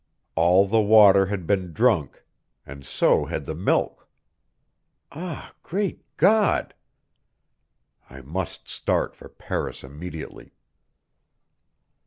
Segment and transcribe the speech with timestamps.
[0.33, 2.23] All the water had been drunk,
[2.65, 4.09] and so had the milk!
[5.11, 5.53] Ah!
[5.61, 6.73] Great God!
[8.09, 10.55] I must start for Paris immediately.